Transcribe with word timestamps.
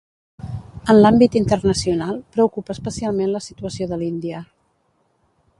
En 0.93 0.97
l’àmbit 1.03 1.37
internacional, 1.41 2.17
preocupa 2.37 2.77
especialment 2.77 3.33
la 3.37 3.45
situació 3.51 3.93
de 3.93 4.01
l’Índia. 4.03 4.45